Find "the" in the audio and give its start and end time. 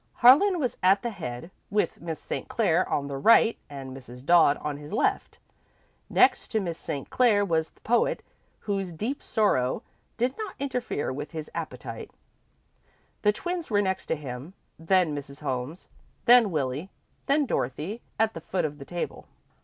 1.03-1.11, 7.69-7.81, 13.21-13.31, 18.33-18.41, 18.79-18.85